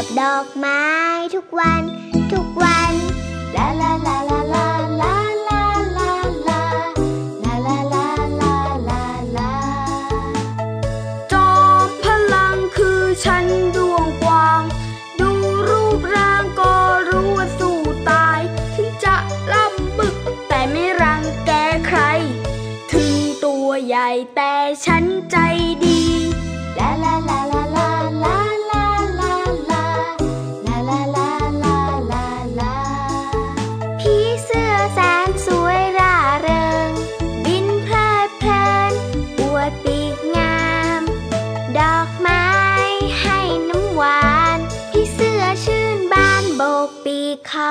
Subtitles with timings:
[0.00, 0.82] กับดอกไม้
[1.34, 1.82] ทุกวัน
[2.32, 2.77] ทุกวัน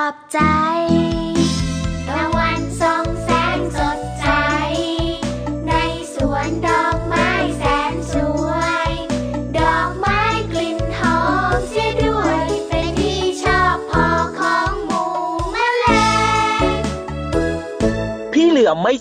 [0.08, 0.57] 무섭자.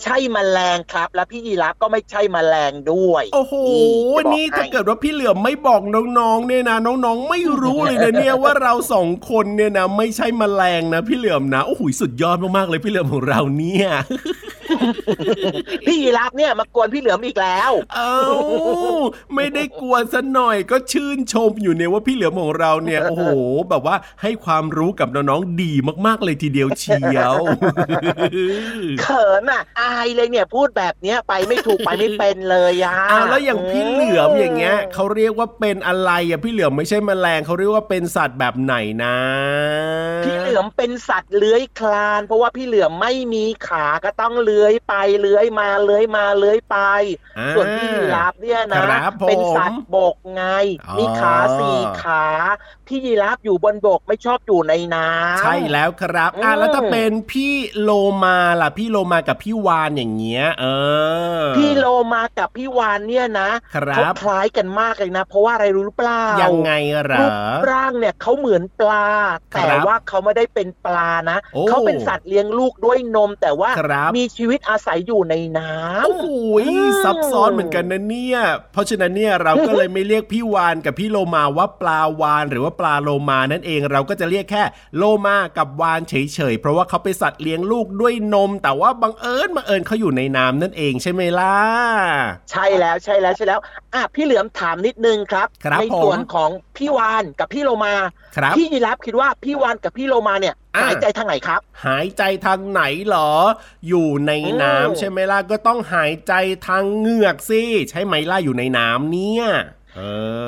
[0.03, 3.53] ใช่มแมลงครับ และพี่ยีรับก็ไม่ใช่มแมลงด้วย โอ้โห
[4.33, 5.81] นี่ถ้าเกิดว่าพี่เหลือมไม่บอก
[6.19, 13.89] น้องๆเนี่ยนะน้องๆไม่รู้เลยนะเนี่ยว่าเราสองคนเนี่ยนะไม่ใช่มแมลงนะ พี่เหลือมนะโอ้โหสุดยอดมากๆเลยพี่เหลือมของเราเนี่ย
[15.85, 18.17] พี่ยีรับเนี่ยมากวนพี่เหลือมอีกแล้ว เอ้า
[19.35, 23.27] ไม่ได้กวนซะหน่อยก็ชื่นชมอยู่เนี่ยว่าพี่เหลือมของเราเนี่ยโอ้โห
[23.69, 25.73] แบบว่าให้ความรู้กับน้องๆดี
[26.05, 27.35] มากๆเลยทีเดียวเชียว
[29.01, 39.17] เขินอะอายเลยเนี่ยพูดแบบเนี้ยไปไม่ถูกไปไม่เป็นเลยอะอ้าวแล้วอย่างพี่เหลือมอย่างเงี้ยเขาเรียกว่าเป็นอะไรอะพี่เหลือมไม่ใช่แมลงเขาเรียกว่าเป็นสัตว์แบบไหนนะ
[40.25, 44.56] พี่เหลือมเป็นสัตว์เลื้อยคลาน เพราะว่าพี่เหลือมไม่มีขาก็ต้องเลื้อย
[44.87, 46.77] ไปเลื้อยมาเลื้อยมาเลื้อยไป
[47.55, 48.81] ส่วนพี่ยีราฟเนี่ยนะ
[49.27, 50.43] เป็นสัตว์บกไง
[50.97, 52.25] มีขาสี่ขา
[52.87, 57.91] พี่ยีราฟอยู่บนบกไม่ชอบอยู่ในน้ำใช่แล้วครับอ่าแล้วถ้าเป็นพี่โล
[58.23, 60.65] มาล่ะพี่โลมากับพี่วานอย่างเงี้ย เอ
[61.41, 63.49] อ พี่โลมากับพี่วานเนี่ยนะ
[63.93, 66.71] เขาคล้ายกันมากเลยนะ เพราะว่าอะไรรู้หรือเปล่ายังไง
[67.05, 67.25] หรอรู
[67.63, 69.07] ปร่างเนี่ยเขาเหมือนปลา
[69.53, 71.37] แต่ว่าเขาไม่ได้เป็นปลานะ
[71.69, 73.71] เขาเป็นสัตว์เลี้ยงลูกด้วยนมแต่ว่า
[74.17, 76.25] มีชีวิตอาศัยอยู่ในน้ำโอ้โห
[77.03, 78.39] ซับซ้อนเหมือนกันนะเนี่ย
[78.73, 84.63] เพราะฉะนั้นเนี่ยเราก็เลยไม่เรียกพี่วานกับพี่โลมาว่าปลาวานหรือว่าปลาโลมานั่นเองเราก็จะเรียกแค่
[84.97, 91.57] โลมากับวานเฉยๆเพราะว่าเขาเป็นสัตว์เลี้ยงลูกด้วยนม แต่ว่าบังเอิญบังเอิญเขาอยู่ในน้ำนั่นเองใช่ไหมล่ะ
[92.51, 93.59] ใช่แล้วใช่แล้วใช่แล้ว
[93.93, 97.93] อะพี่เหลือมถามนิดนึงครับรบในส่วนของพี่วานกับพี่โลมา
[98.57, 103.31] พี่ยีรับคิดว่าพี่วานกับพี่โลมาเนี่ย หายใจทางไหนครับ หายใจทางไหนหรอ
[103.87, 104.31] อยู่ใน
[104.63, 106.33] น้ำใช่ไหมล่ะก็ต้องหายใจ
[106.67, 109.45] ทางเหงือกสิใช่ไหมล่ะอยู่ในน้ำเนี่ย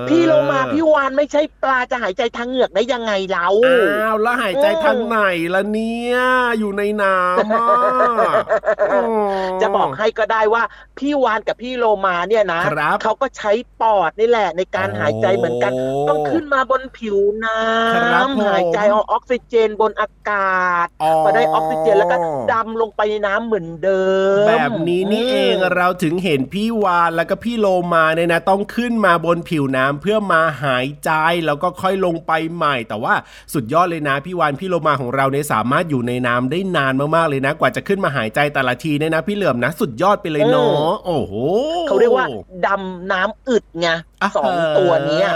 [0.10, 5.19] พี่โลมาพี่วานไม่ใช่ปลาจะหายใจทางเหงือกได้ยังไงเราอ้าวแล้วหายใจทางไหน
[5.56, 6.18] ล่ะเนี่ย
[6.60, 10.63] อยู่ในน้ำจะบอกให้ก็ได้ว่า
[10.98, 12.62] พี่วานกับพี่โลมาเนี่ยนะ
[13.04, 13.51] เขาก็ใช้
[13.81, 15.72] ปอดนี่แหละในการหายใจเหมือนกัน
[16.10, 20.88] ต้องขึ้นมาบนผิวน้ำหายใจเอาออกซิเจนบนอากาศ
[21.25, 22.18] พอได้ออกซิเจนแล้วก็
[22.51, 24.04] ดำลงไปในน้ำเหมือนเดิ
[24.44, 31.12] ม แบบนี้นี่เองเราถึงเห็นพี่วานแล้วก็พี่โลมาเนี่ยนะ ต้องขึ้นมาบนผิวน้ำเพื่อมาหายใจ
[31.45, 33.13] แล้วก็ค่อยลงไปใหม่ แต่ว่า
[33.53, 41.33] สุดยอดเลยนะพี่วานพี่โลมาของเราเนี่ยสามารถอยู่ในน้ำได้นานมากๆเลยนะ กว่าจะขึ้นมาหายใจแต่ละทีเนี่ยนะ พี่เหลื่อมนะ สุดยอดไปเลยเนาะโอ้โห
[41.88, 42.25] เขาเรียกว่า
[42.65, 43.89] ดำน้ำอึดไง
[44.36, 45.27] สองตัวเนี้ย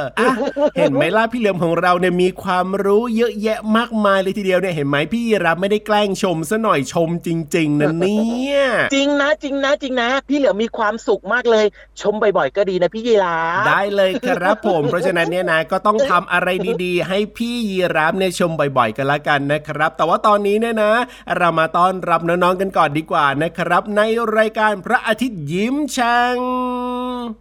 [0.77, 8.59] เห็นไหมล่ะพี่เหลือมของเราเนี่ยมีความรู้เยอะแยะมากมายเลยทีเดียวเนี่ยเห็นไหมพี่รับไม่ได้แกล้งชมซะหน่อยชมจริง ๆนะเนี่ย
[8.94, 11.65] จริงนะจริงนะจริงนะ พี่เหลือมมีความสุขมากเลย
[12.01, 13.38] ชมบ่อยๆก็ดีนะพี่ยีรา
[13.68, 16.47] ได้เลยครับผม เพราะฉะนั้นเนี่ยนะก็ต้องทำอะไร
[16.83, 20.94] ดีๆ ให้พี่ยีรับเนี่ยชมบ่อยๆกันละกันนะครับ แต่ว่าตอนนี้เนี่ยนะ
[21.38, 24.01] เรามาต้อนรับน้องๆกันก่อนดีกว่านะครับ ใน
[24.38, 26.38] รายการพระอาทิตย์ยิ้มช่าง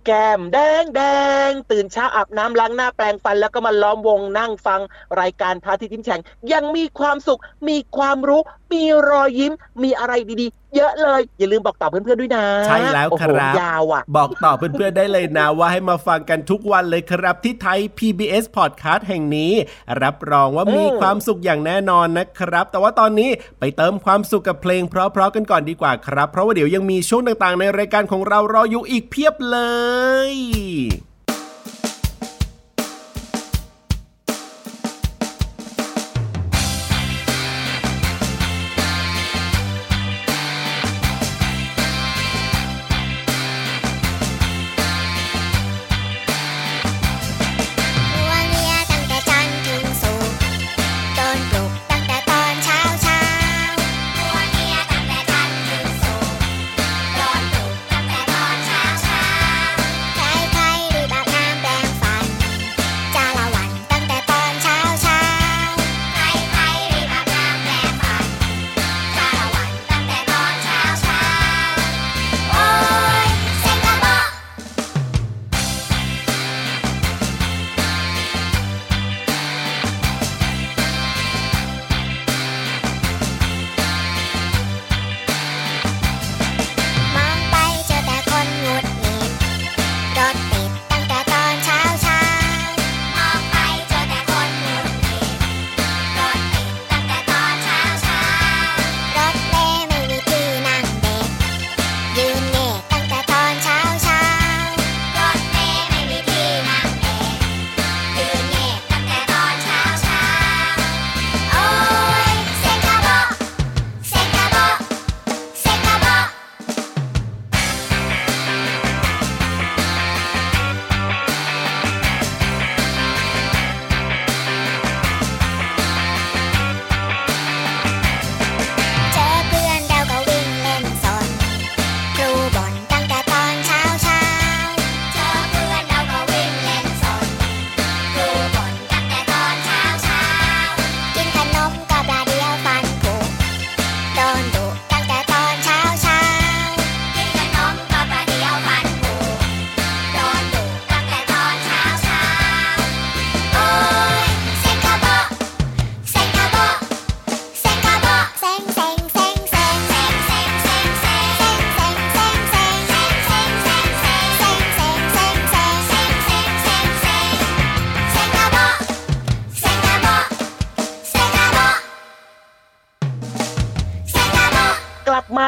[0.07, 1.32] แก้มแดงแดง
[1.71, 4.81] ตื่นเช้าอาบน้ำล้างหน้าแปรงฟัน แล้วก็มาล้อมวงนั่งฟัง
[5.21, 6.21] รายการพระอาทิตย์ยิ้มแฉ่ง
[6.53, 8.41] ยังมีความสุข มีความรู้
[8.73, 9.53] มีรอยยิ้ม
[9.83, 19.53] มีอะไรดีๆ เยอะเลย อย่าลืมบอกต่อเพื่อนๆด้วยนะ ใช่แล้วครับยาวอะ บอกต่อเพื่อนๆได้เลยนะ ว่าให้มาฟังกันทุกวันเลยครับที่ไทย PBS Podcast แห่งนี้
[20.03, 29.59] รับรองว่ามีความสุขอย่างแน่นอนนะครับ แต่ว่าตอนนี้ไปเติมความสุขกับเพลงเพราะๆกันก่อนดีกว่าครับ เพราะว่าเดี๋ยวยังมีช่วงต่างๆ ในรายการของเรารออยู่อีกเพียบเล
[30.31, 30.33] ย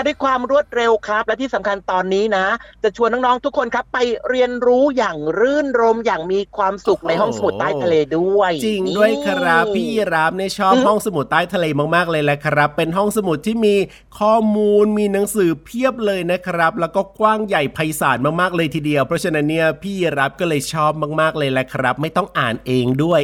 [0.05, 2.47] ด้วยความรวดเร็วครับ และที่สำคัญตอนนี้นะ
[2.83, 3.99] จะชวนน้องๆทุกคนครับ ไป
[4.31, 13.75] เรียนรู้อย่างรื่นรมอย่างมีความสุขในห้องสมุดใต้ทะเลด้วย จริงด้วยครับพี่รามในชอบห้องสมุดใต้ทะเลมากๆเลยแหละครับ เป็นห้องสมุดที่มี
[14.19, 23.21] ข้อมูลมีหนังสือเพียบเลยนะครับ แล้วก็กว้างใหญ่ไพศาลมากๆเลยทีเดียว เพราะฉะนั้นเนี่ยพี่รับก็เลยชอบมากๆเลยแหละครับ ไม่ต้องอ่านเองด้วย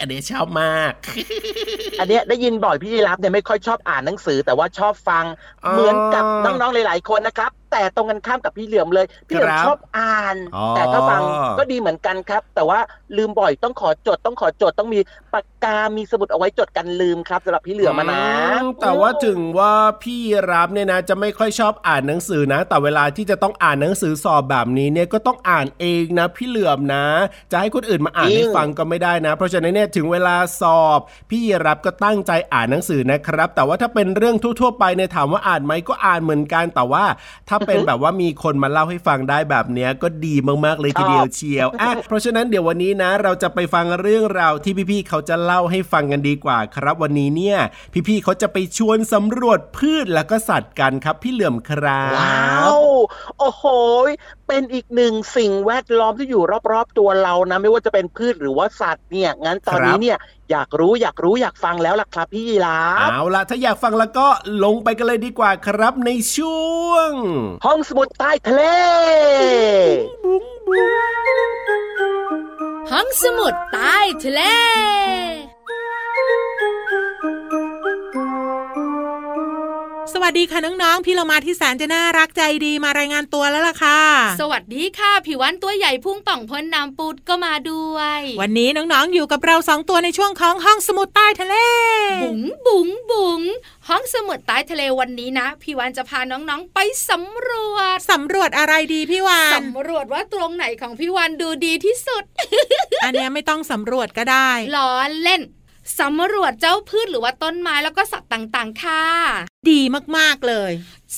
[0.00, 0.92] อันนี้ชอบมาก
[2.00, 5.24] อันนี้ได้ยินบ่อยพี่รับเนี่ยไม่ค่อยชอบอ่านหนังสือ แต่ว่าชอบฟัง
[5.72, 10.36] เหมือนกับน้องๆหลาย ๆ คนนะครับ แต่ตรงกันข้ามกับพี่เหลือมเลย พี่เหลือมชอบอ่าน
[10.76, 11.20] แต่ถ้าฟัง
[11.58, 12.78] ก็ดีเหมือนกันครับ แต่ว่า
[13.16, 15.00] ลืมบ่อยต้องขอจดต้องขอจดต้องมี
[15.32, 18.24] ปากกา มีสมุดเอาไว้จดกันลืมครับสำหรับพี่เหลือมนะ
[18.80, 27.04] แต่ว่าถึงว่าพี่รับเนี่ยนะ จะไม่ค่อยชอบอ่านหนังสือนะ แต่เวลาที่จะต้องอ่านหนังสือสอบแบบนี้เนี่ยก็ต้องอ่านเองนะ พี่เหลือมนะ
[27.50, 31.00] จะให้คนอื่นมาอ่านให้ฟังก็ไม่ได้นะ เพราะฉะนั้นเนี่ยถึงเวลาสอบ
[31.30, 37.04] พี่รับก็ตั้งใจอ่านหนังสือนะครับ แต่ว่าถ้าเป็นเรื่องทั่ว ๆ ไปเนี่ยถามว่าอ่านไหมก็อ่านเหมือนกันแต่ว่า
[37.48, 47.58] ถ้าเป็นแบบว่ามีคนมาเล่าให้ฟังได้แบบเนี้ยก็ดีมากๆเลยทีเดียวเชียวอะเพราะฉะนั้นเดี๋ยววันนี้นะ เราจะไปฟังเรื่องราวที่พี่ๆเขาจะเล่าให้ฟังกันดีกว่าครับ วันนี้เนี่ย
[48.08, 52.80] พี่ๆเขาจะไปชวนสำรวจพืชแล้วก็สัตว์กันครับ พี่เหลื่อมครับว้าว
[53.38, 53.64] โอ้โห
[54.48, 60.18] เป็นอีกหนึ่งสิ่งแวดล้อมที่อยู่รอบๆตัวเรานะ ไม่ว่าจะเป็นพืชหรือว่าสัตว์เนี่ยงั้นตอนนี้เนี่ย
[60.50, 64.26] อยากรู้อยากรู้อยากฟังแล้วล่ะครับพี่ยีราฟเอาล่ะถ้าอยากฟังแล้วก็
[64.64, 67.10] ลงไปกันเลยดีกว่าครับในช่วง
[67.64, 68.62] ห้องสมุดใต้ทะเล
[72.92, 74.40] ห้องสมุดใต้ทะเล
[80.22, 84.00] วัสดีค่ะน้องๆ พี่เรามาที่แสนจะน่ารักใจดีมารายงานตัวแล้วล่ะค่ะ
[84.40, 91.54] สวัสดีค่ะผิววันตัวใหญ่พุ่งป่องพ้นน้ำปูดก็มาด้วย วันนี้น้องๆ อยู่กับเราสองตัวในช่วงของห้องสมุดใต้ทะเล
[92.22, 93.40] บุ๋งบุ๋งบุ๋ง
[93.88, 96.78] ห้องสมุดใต้ทะเลวันนี้นะ พี่วันจะพาน้องๆ ไป
[97.10, 102.24] สำรวจ สำรวจอะไรดีพี่วานสำรวจว่าตรงไหนของพี่วันดูดีที่สุด
[103.04, 104.90] อันนี้ไม่ต้องสำรวจก็ได้ล้อ
[105.22, 105.42] เล่น
[106.00, 109.04] สำรวจเจ้าพืชหรือว่าต้นไม้แล้วก็สัตว์ต่างๆ ค่ะ
[109.70, 109.80] ดี
[110.16, 110.72] มากๆเลย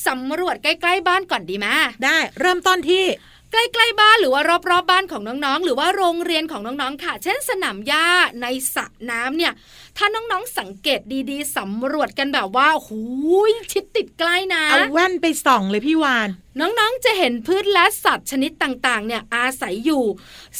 [0.07, 1.67] สำรวจใกล้ ๆ บ้านก่อนดีไหม
[2.05, 3.05] ได้ เริ่มต้นที่
[3.53, 8.07] ใกล้ๆบ้านหรือว่ารอบๆบบ้านของน้องๆ หรือว่าโรงเรียนของน้องๆค่ะ เช่นสนามหญ้า
[8.43, 9.53] ในสระน้ำเนี่ย
[9.97, 13.01] ถ้าน้องๆสังเกตดีๆสำรวจกันแบบว่าหู
[13.51, 16.29] ยชิดติดใกล้นะเอาแว่นไปส่องเลยพี่วาน
[16.61, 20.05] น้องๆ จะเห็นพืชและสัตว์ชนิดต่างๆ เนี่ยอาศัยอยู่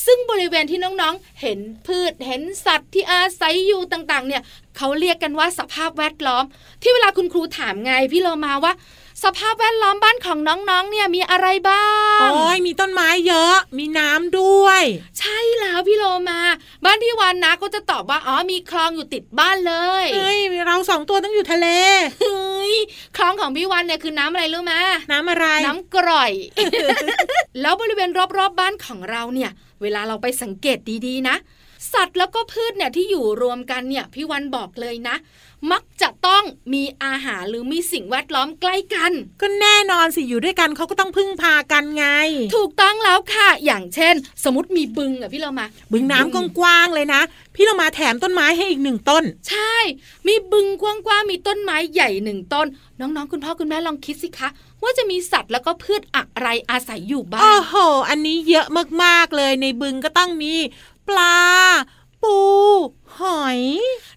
[0.05, 4.43] ซึ่งบริเวณที่น้องๆ เห็นพืชเห็นสัตว์ที่อาศัยอยู่ต่างๆ เนี่ย
[4.77, 6.45] เขาเรียกกันว่าสภาพแวดล้อม
[6.83, 8.73] ที่เวลาคุณครูถามไงพี่เรามาว่า
[9.25, 14.83] สภาพแวดล้อมบ้านของน้องๆ เนี่ยมีอะไรบ้างโอ้ยมีต้นไม้เยอะ มีน้ำด้วย
[15.19, 16.41] ใช่แล้วพี่โลมา
[16.85, 21.69] บ้านพี่วันนะก็จะตอบว่าอ๋อมีคลองอยู่ติดบ้านเลยเฮ้ยเราสองตัวต้องอยู่ทะเล
[22.21, 22.75] เฮ้ย
[23.17, 24.75] คลองของพี่วันเนี่ยคือน้ำอะไรรู้ไหม
[25.13, 26.33] น้ำอะไร น้ำกร่อย
[27.61, 29.51] แล้วบริเวณรอบๆบบ้านของเราเนี่ย
[29.83, 31.37] เวลาเราไปสังเกตดีๆนะ
[31.93, 35.17] สัตว์แล้วก็พืชเนี่ยที่อยู่รวมกันเนี่ยพี่วันบอกเลยนะ
[35.71, 42.07] มักจะต้องมีอาหารหรือมีสิ่งแวดล้อมใกล้กัน ก็แน่นอนสิอยู่ด้วยกันเขาก็ต้องพึ่งพากันไง
[42.57, 44.15] ถูกต้องแล้วค่ะ อย่างเช่น
[44.45, 47.23] สมมติมีบึงอะพี่เรามา บึงน้ำกว้างๆเลยนะ
[47.55, 49.77] พี่เรามาแถมต้นไม้ให้อีกหนึ่งต้น ใช่
[50.27, 52.67] มีบึงกว้างๆมีต้นไม้ใหญ่หนึ่งต้น
[53.01, 54.49] น้องๆ คุณพ่อคุณแม่ลองคิดสิคะ
[54.83, 57.75] ว่าจะมีสัตว์แล้วก็พืชอะไรอาศัยอยู่บ้างโอ้โห
[58.09, 58.67] อันนี้เยอะ
[59.03, 60.55] มากๆเลยในบึงก็ต้องมี
[61.09, 61.37] ปลา
[62.23, 62.37] ปู
[63.21, 63.61] หอย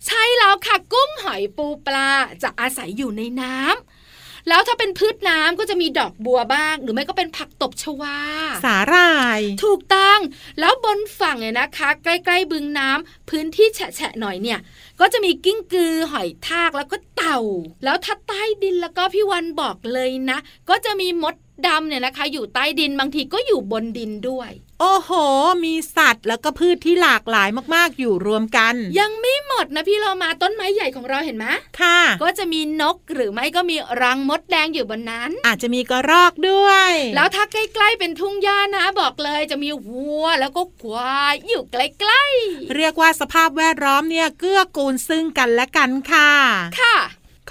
[0.05, 2.09] ใช่แล้วค่ะกุ้งหอยปูปลา
[2.43, 8.17] จะอาศัยอยู่ในน้ำแล้วถ้าเป็นพืชน้ำก็จะมีดอกบัวบ้าง หรือไม่ก็เป็นผักตบชวา
[8.65, 10.19] สาหร่าย ถูกต้อง
[10.59, 14.59] แล้วบนฝั่งเนี่ยนะคะ ใกล้ๆบึงน้ำพื้นที่แฉะๆหน่อยเนี่ย
[14.99, 17.39] ก็จะมีกิ้งกือหอยทากแล้วก็เต่า
[17.83, 20.37] แล้วถ้าใต้ดินแล้วก็พี่วันบอกเลยนะ
[20.69, 21.35] ก็จะมีมด
[21.67, 25.11] ดำเนี่ยนะคะ อยู่ใต้ดินบางทีก็อยู่บนดินด้วย โอ้โห
[25.65, 31.45] มีสัตว์แล้วก็พืชที่หลากหลายมากๆอยู่รวมกัน ยังไม่หมดนะพี่เรามาต้นไม้ใหญ่ของเราเห็นไหม
[31.81, 46.31] ค่ะ ก็จะมีนกหรือไม่ก็มีรังมดแดงอยู่บนนั้น อาจจะมีกระรอกด้วย แล้วถ้าใกล้ๆเป็นทุ่งหญ้านะบอกเลยจะมีวัวแล้วก็ควายอยู่ใกล้ๆ เรียกว่าสภาพแวดล้อมเนี่ยเกื้อกูลซึ่งกันและกันค่ะ
[46.81, 46.95] ค่ะ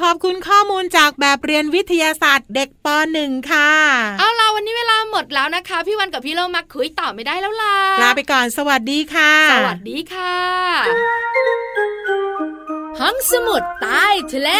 [0.00, 2.86] ขอบคุณข้อมูลจากแบบเรียนวิทยาศาสตร์เด็กป
[3.18, 3.72] .1 ค่ะ
[4.18, 10.36] เอาล่ะวันนี้เวลาหมดแล้วนะคะ พี่วันกับพี่เรามาคุยต่อไม่ได้แล้วล่ะ ลาไปก่อนสวัสดีค่ะ สวัสดีค่ะ
[13.00, 14.50] ห้องสมุดใต้ทะเล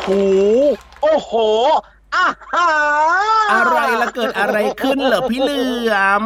[0.00, 0.08] โห
[1.02, 1.32] โอ้โห
[2.14, 2.68] อาหา
[3.52, 5.62] อะไรละเกิดอะไรขึ้นเหรอพี่เหลื
[5.92, 6.24] อม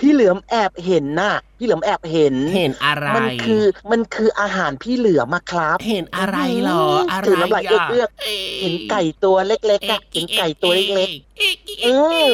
[0.00, 8.10] พี่เหลือมแอบเห็นน่ะ พี่เหลือมแอบเห็น เห็นอะไร มันคือมันคืออาหารพี่เหลือมาครับ เห็นอะไรหรอ อะไรถือน้ำลายเอือก
[8.60, 12.32] เห็นไก่ตัวเล็กๆอะเห็นไก่ตัวเล็กๆอือ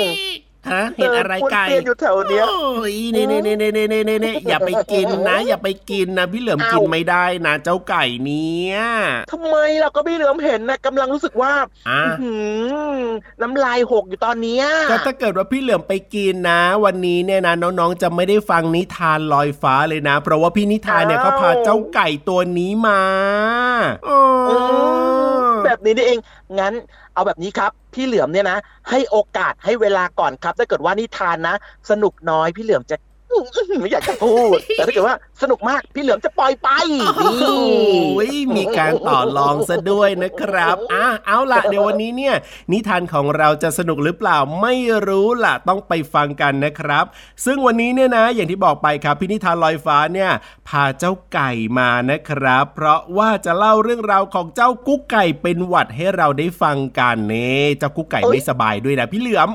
[0.73, 8.77] ฮะเห็นอะไรไก่อยู่แถวเนี้ยโอ้ยเน่เน่เน่เน่เน่เน่เน่อย่าไปกินนะ อย่าไปกินนะ พี่เหลือมกินไม่ได้นะ เจ้าไก่เนี้ย
[9.33, 11.53] ทำไมเราก็พี่เหลือมเห็นนะกำลังรู้สึกว่า
[13.43, 14.61] น้ำลายหกอยู่ตอนนี้
[14.91, 23.03] ก็ถ้าเกิดว่าพี่เหลือมไปกินนะ วันนี้เนี่ยนะน้องๆจะไม่ได้ฟังนิทานลอยฟ้าเลยนะ เพราะว่าพี่นิทานเนี่ยเขาพาเจ้าไก่ตัวนี้มา
[25.69, 26.19] แบบนี้นี่เอง
[26.59, 26.73] งั้น
[27.15, 28.59] เอาแบบนี้ครับ พี่เหลือมเนี่ยนะ
[28.91, 31.55] ให้โอกาสให้เวลาก่อนครับ ถ้าเกิดว่านิทานนะ
[31.91, 32.97] สนุกน้อยพี่เหลือมจะ
[33.81, 36.69] ไม่อยากจะพูด แต่ถ้าเกิดว่าสนุกมาก พี่เหลือมจะปล่อยไป
[38.21, 42.35] นี่มีการต่อรองซะด้วยนะครับอะเอาล่ะเดี๋ยววันนี้เนี่ย
[42.73, 44.75] นิทานของเราจะสนุกหรือเปล่าไม่
[45.09, 47.05] รู้ล่ะ ต้องไปฟังกันนะครับ
[47.45, 50.31] ซึ่งวันนี้เนี่ยนะ อย่างที่บอกไปครับพี่นิทานลอยฟ้าเนี่ย
[50.69, 59.49] พาเจ้าไก่มานะครับ เพราะว่าจะเล่าเรื่องราวของเจ้ากุ๊กไก่เป็นหวัดให้เราได้ฟังกันเน่เจ้ากุ๊กไก่ไม่สบายด้วยนะพี่เหลือม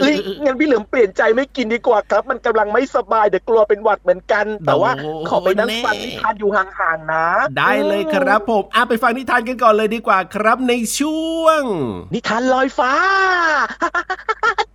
[0.00, 4.90] เฮ้ยงั้นพี่เหลือมเปลี่ยนใจไม่กินดีกว่าครับ มันกำลังไม่สบายเดี๋ยวกลัวเป็นหวัดเหมือนกัน แต่ว่า
[5.28, 7.26] ขอไปนั่งฟังนิทานอยู่ห่างๆนะ
[7.58, 11.62] ได้เลยครับผมอะไปฟังนิทานกันก่อนเลยดีกว่าครับในช่วง
[12.14, 12.92] นิทานลอยฟ้า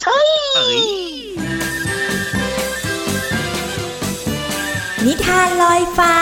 [0.01, 0.19] ใช่
[5.05, 6.15] นิทานลอยฟ้า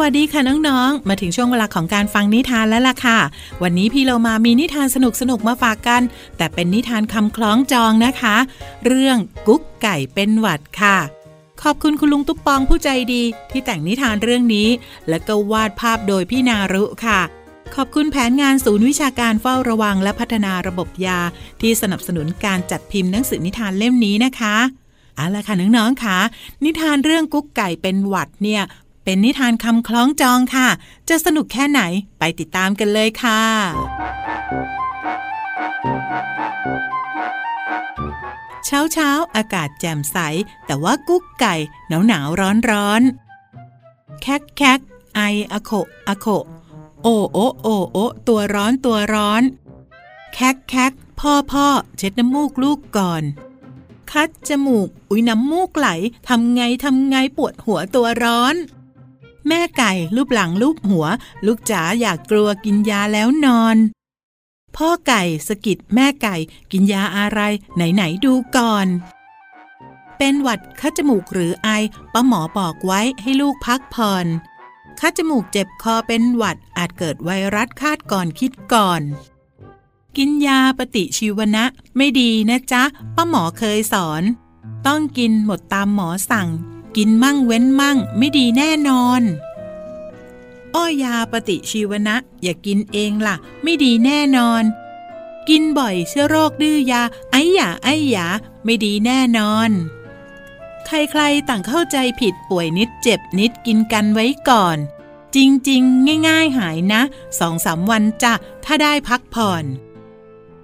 [0.00, 3.18] วัสดีค่ะน้องๆ มาถึงช่วงเวลาของการฟังนิทานแล้วล่ะค่ะ
[3.62, 4.96] วันนี้พี่เรามามีนิทานส
[5.30, 6.02] นุกๆ มาฝากกัน
[6.36, 8.36] แต่เป็นนิทานคำคล้องจองนะคะ
[8.86, 10.98] เรื่องกุ๊กไก่เป็นหวัดค่ะ
[11.62, 14.68] ขอบคุณคุณลุงตุ๊ปปองผู้ใจดีที่แต่งนิทานเรื่องนี้
[15.08, 17.20] และก็วาดภาพโดยพี่นารุค่ะ
[17.74, 21.20] ขอบคุณแผนงานศูนย์วิชาการเฝ้าระวังและพัฒนาระบบยา
[21.60, 24.56] ที่สนับสนุนการจัดพิมพ์หนังสือนิทานเล่มนี้นะคะ
[25.16, 26.18] เอาละค่ะน้องๆค่ะ
[26.64, 28.62] นิทานเรื่องกุ๊กไก่เป็นหวัดเนี่ย
[29.04, 30.68] เป็นนิทานคำคล้องจองค่ะ
[31.08, 31.80] จะสนุกแค่ไหน
[32.18, 33.42] ไปติดตามกันเลยค่ะ
[38.64, 40.18] เช้าเช้าอากาศแจ่มใส
[40.66, 41.54] แต่ว่ากุ๊กไก่
[41.88, 43.02] หนาวหนาวร้อนร้อน
[44.22, 44.80] แคกแคก
[45.14, 45.20] ไอ
[45.52, 45.70] อะโค
[46.08, 46.26] อะโค
[47.02, 49.42] โอโอโอโอตัวร้อนตัวร้อน
[50.34, 53.22] แคกแคกพ่อพ่อเช็ดน้ำมูกลูกก่อน
[54.10, 55.88] คัดจมูก อุ้ยน้ำมูกไหล
[56.28, 58.54] ทำไงทำไงปวดหัวตัวร้อน
[59.48, 61.06] แม่ไก่ลูบหลังลูบหัว
[61.46, 63.76] ลูกจ๋าอยากกลัวกินยาแล้วนอน
[64.76, 66.36] พ่อไก่สกิดแม่ไก่
[66.72, 67.40] กินยาอะไร
[67.74, 68.86] ไหนๆดูก่อน
[70.18, 71.68] เป็นหวัดคัดจมูกหรือไอ
[72.12, 74.26] ป้าหมอบอกไว้ให้ลูกพักผ่อน
[75.00, 79.02] คัดจมูกเจ็บคอเป็นหวัดอาจเกิดไวรัสคาดก่อนคิดก่อน
[80.16, 81.64] กินยาปฏิชีวนะ
[81.96, 82.82] ไม่ดีนะจ๊ะ
[83.16, 84.22] ป้าหมอเคยสอน
[84.86, 86.48] ต้องกินหมดตามหมอสั่ง
[86.96, 89.22] กินมั่งเว้นมั่งไม่ดีแน่นอน
[90.74, 94.62] อ้อยาปฏิชีวนะ อย่ากินเองล่ะ ไม่ดีแน่นอน
[95.48, 98.26] กินบ่อยเชื้อโรคดื้อยา ไอ้หยาไอ้หยา
[98.64, 99.70] ไม่ดีแน่นอน
[100.86, 104.78] ใครๆต่างเข้าใจผิดป่วยนิดเจ็บนิดกินกันไว้ก่อน
[105.34, 107.02] จริงๆ ง่ายๆหายนะ
[107.38, 108.32] สองสามวันจะ
[108.64, 109.64] ถ้าได้พักผ่อน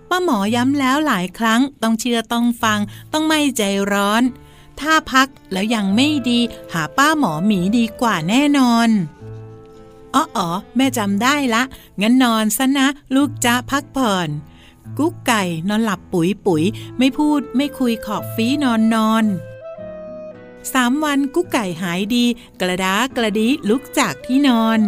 [0.09, 2.81] ป้าหมอย้ำแล้วหลายครั้งต้องเชื่อต้องฟัง
[3.13, 3.63] ต้องไม่ใจ
[3.93, 4.23] ร้อน
[4.81, 6.41] ถ้าพักแล้วยังไม่ดี
[6.73, 8.89] หาป้าหมอหมีดีกว่าแน่นอน
[10.15, 10.39] อ๋ออ
[10.77, 11.63] แม่จำได้ละ
[12.01, 14.29] งั้นนอนซะนะ ลูกจะพักผ่อน
[14.99, 16.63] กุ๊กไก่นอนหลับปุ๋ยปุ๋ย
[16.99, 19.25] ไม่พูดไม่คุยขอบฟีนอนนอน
[20.73, 22.25] สามวันกุ๊กไก่หายดี
[22.61, 24.79] กระดากระดิลุกจากที่นอน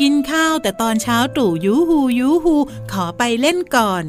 [0.00, 2.56] กินข้าวแต่ตอนเช้าตู่ยูฮูยูฮู
[2.92, 4.04] ขอไปเล่นก่อน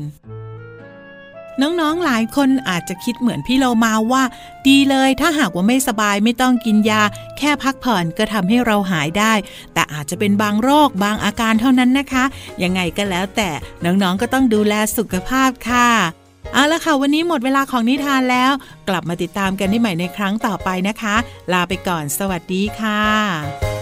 [1.62, 4.24] น้องๆหลายคนอาจจะคิดเหมือนพี่เรามาว่า
[4.68, 7.02] ดีเลยถ้าหากว่าไม่สบายไม่ต้องกินยา
[7.38, 9.34] แค่พักผ่อนก็ทำให้เราหายได้
[9.74, 12.24] แต่อาจจะเป็นบางโรคบางอาการเท่านั้นนะคะ
[12.64, 13.50] ยังไงก็แล้วแต่
[13.86, 15.90] น้องๆก็ต้องดูแลสุขภาพค่ะ
[16.54, 18.52] เอาละค่ะ วันนี้หมดเวลาของนิทานแล้ว
[18.90, 21.16] กลับมาติดตามกันได้ใหม่ในครั้งต่อไปนะคะ
[21.54, 23.73] ลาไปก่อนสวัสดีค่ะ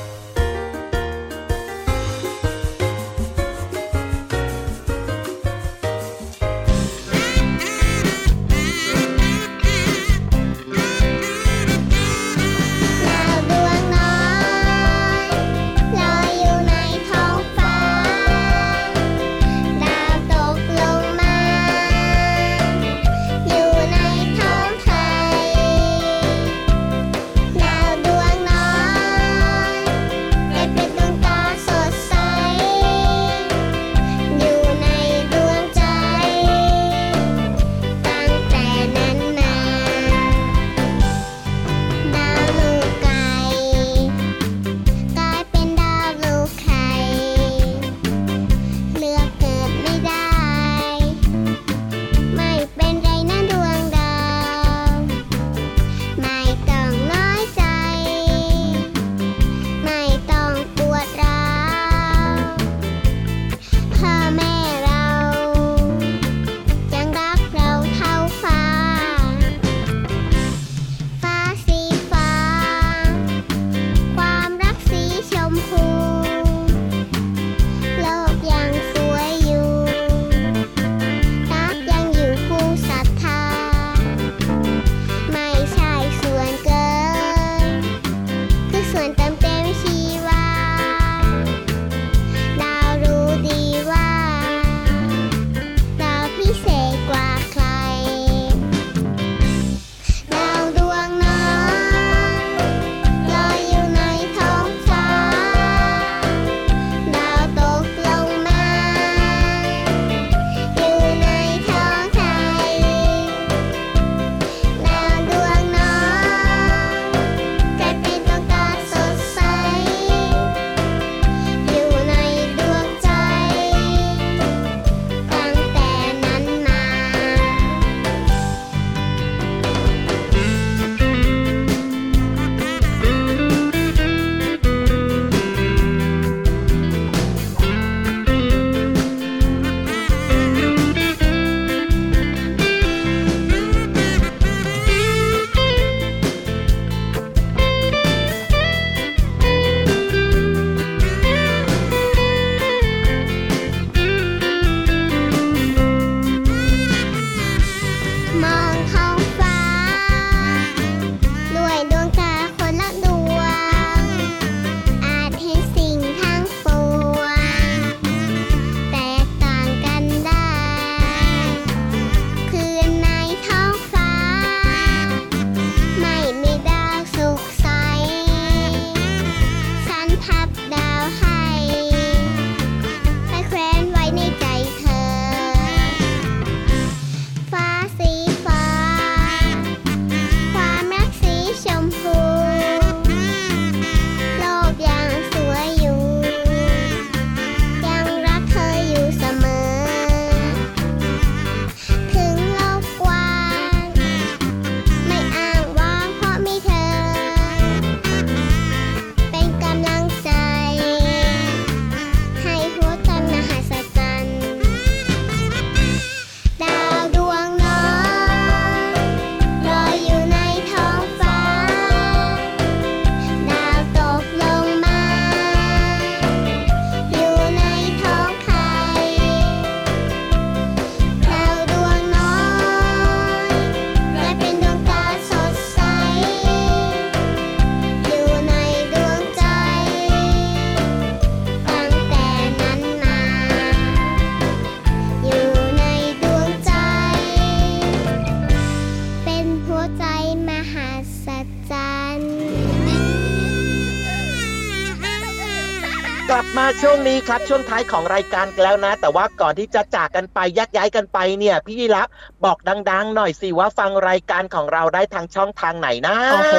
[257.29, 262.07] ครับช่วงท้ายของรายการกันแล้วนะ แต่ว่าก่อนที่จะจากกันไปยักย้ายกันไปเนี่ย พี่ยีรับ
[262.45, 262.57] บอก
[262.89, 266.55] ดัง ๆ หน่อยสิว่าฟังรายการของเราได้ทางช่องทางไหนนะโอ้โห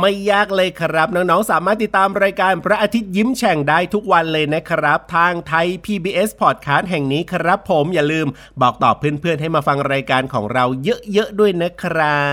[0.00, 8.26] ไม่ยากเลยครับน้องๆสามารถติดตามรายการพระอาทิตย์ยิ้มแฉ่งได้ทุกวันเลยนะครับ ทางไทย PBS Podcast แห่งนี้ครับ ผมอย่าลืม
[8.62, 12.28] บอกต่อเพื่อนๆให้มาฟังรายการของเราเยอะๆด้วยนะครั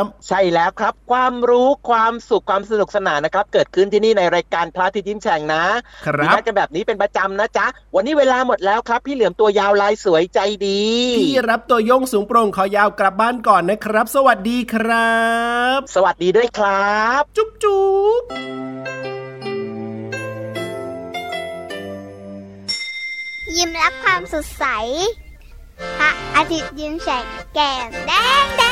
[0.00, 5.64] บ ใช่แล้วครับ ความรู้ความสุขความสนุกสนานนะครับ เกิดขึ้นที่นี่ในรายการพระอาทิตย์ยิ้มแฉ่งนะ
[6.06, 10.84] ครับมีนัดกันแบบนี้เป็นประจำนะจ๊ะ วันนี้เวลาหมดแล้วครับ พี่เหลือมตัวยาวลายสวยใจดี
[11.18, 15.18] พี่รับตัวโยงสูงโปร่งคอยาวกลับบ้านก่อนนะครับ สวัสดีครั
[15.76, 17.84] บ สวัสดีด้วยครับ จุ๊บจุ๊
[18.20, 18.22] บ
[23.56, 24.64] ยิ้มรับความสดใส
[25.98, 28.12] พระอาทิตย์ยิ้มแฉกแก้มแด
[28.44, 28.62] งแด